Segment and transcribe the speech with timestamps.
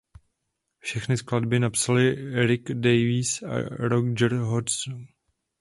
[0.79, 2.15] Všechny skladba napsali
[2.45, 5.07] Rick Davies a Roger Hodgson.